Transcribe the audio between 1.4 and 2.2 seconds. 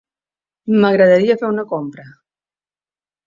fer una compra.